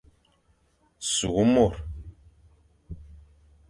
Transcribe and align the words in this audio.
Sukh 1.13 1.43
môr. 1.53 1.73